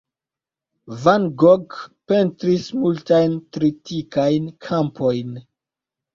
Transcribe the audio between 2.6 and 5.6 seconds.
multajn tritikajn kampojn.